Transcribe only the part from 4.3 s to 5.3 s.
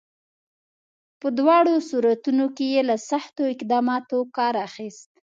کار اخیست.